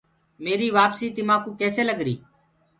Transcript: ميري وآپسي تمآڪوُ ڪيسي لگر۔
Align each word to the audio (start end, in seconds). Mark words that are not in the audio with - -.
ميري 0.43 0.67
وآپسي 0.75 1.07
تمآڪوُ 1.15 1.49
ڪيسي 1.59 1.81
لگر۔ 1.89 2.07